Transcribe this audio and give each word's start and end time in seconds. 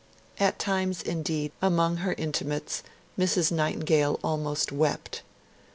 At 0.39 0.57
times, 0.57 1.03
indeed, 1.03 1.51
among 1.61 1.97
her 1.97 2.15
intimates, 2.17 2.81
Mrs. 3.19 3.51
Nightingale 3.51 4.19
almost 4.23 4.71
wept. 4.71 5.21